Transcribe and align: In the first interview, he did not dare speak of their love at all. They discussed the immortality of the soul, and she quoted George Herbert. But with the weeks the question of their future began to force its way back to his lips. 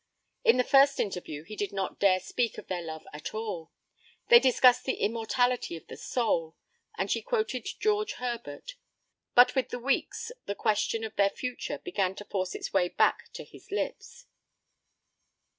In 0.43 0.57
the 0.57 0.63
first 0.63 0.99
interview, 0.99 1.43
he 1.43 1.55
did 1.55 1.71
not 1.71 1.99
dare 1.99 2.19
speak 2.19 2.57
of 2.57 2.65
their 2.65 2.81
love 2.81 3.05
at 3.13 3.35
all. 3.35 3.71
They 4.29 4.39
discussed 4.39 4.83
the 4.85 4.95
immortality 4.95 5.75
of 5.77 5.85
the 5.85 5.95
soul, 5.95 6.55
and 6.97 7.11
she 7.11 7.21
quoted 7.21 7.67
George 7.79 8.13
Herbert. 8.13 8.73
But 9.35 9.53
with 9.53 9.69
the 9.69 9.77
weeks 9.77 10.31
the 10.47 10.55
question 10.55 11.03
of 11.03 11.15
their 11.17 11.29
future 11.29 11.77
began 11.77 12.15
to 12.15 12.25
force 12.25 12.55
its 12.55 12.73
way 12.73 12.89
back 12.89 13.31
to 13.33 13.43
his 13.43 13.69
lips. 13.69 14.25